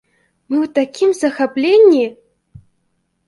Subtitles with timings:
[0.51, 2.05] Мы ў такім захапленні!